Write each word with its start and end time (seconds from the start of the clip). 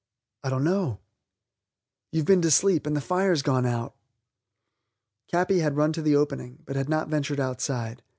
"I 0.43 0.49
don't 0.49 0.63
know." 0.63 0.97
"You've 2.11 2.25
been 2.25 2.41
to 2.41 2.49
sleep, 2.49 2.87
and 2.87 2.95
the 2.95 3.01
fire's 3.01 3.43
gone 3.43 3.67
out." 3.67 3.95
Capi 5.31 5.59
had 5.59 5.77
run 5.77 5.93
to 5.93 6.01
the 6.01 6.15
opening, 6.15 6.63
but 6.65 6.75
had 6.75 6.89
not 6.89 7.07
ventured 7.07 7.39
outside. 7.39 8.01